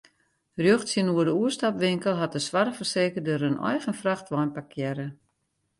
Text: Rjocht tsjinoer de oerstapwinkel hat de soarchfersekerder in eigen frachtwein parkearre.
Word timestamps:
Rjocht 0.63 0.87
tsjinoer 0.89 1.25
de 1.27 1.33
oerstapwinkel 1.41 2.15
hat 2.21 2.31
de 2.35 2.39
soarchfersekerder 2.47 3.39
in 3.49 3.59
eigen 3.69 3.95
frachtwein 4.01 4.51
parkearre. 4.55 5.07